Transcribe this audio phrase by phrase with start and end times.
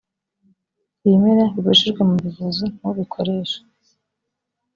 [1.05, 3.59] ibimera bibujijwe mu buvuzi ntubikoreshe